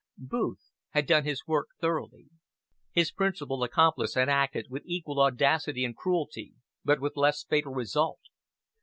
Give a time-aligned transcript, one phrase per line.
[0.17, 2.25] Booth had done his work thoroughly.
[2.91, 8.17] His principal accomplice had acted with equal audacity and cruelty, but with less fatal result.